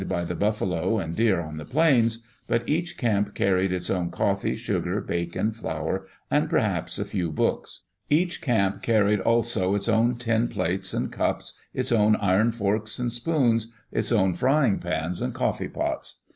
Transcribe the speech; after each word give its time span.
by 0.09 0.23
the 0.25 0.33
buffalo 0.35 0.97
and 0.97 1.15
deer 1.15 1.39
on 1.39 1.57
the 1.57 1.63
plains, 1.63 2.23
but 2.47 2.67
each 2.67 2.97
camp 2.97 3.35
car 3.35 3.53
ried 3.53 3.71
its 3.71 3.87
own 3.87 4.09
coffee, 4.09 4.55
sugar, 4.55 4.99
bacon, 4.99 5.51
flour, 5.51 6.05
and 6.31 6.49
perhaps 6.49 6.97
a 6.97 7.05
few 7.05 7.31
books. 7.31 7.83
Each 8.09 8.41
camp 8.41 8.81
carried 8.81 9.19
also 9.19 9.75
its 9.75 9.87
own 9.87 10.15
tin 10.15 10.47
plates 10.47 10.91
and 10.95 11.11
cups, 11.11 11.53
its 11.71 11.91
own 11.91 12.15
iron 12.15 12.51
forks 12.51 12.97
and 12.97 13.13
spoons, 13.13 13.71
its 13.91 14.11
own 14.11 14.33
frying 14.33 14.79
pans 14.79 15.21
and 15.21 15.35
coffee 15.35 15.69
pots. 15.69 16.15